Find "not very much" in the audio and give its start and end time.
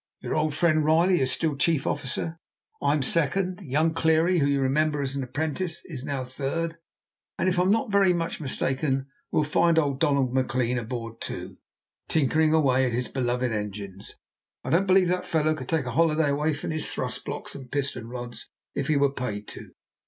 7.69-8.41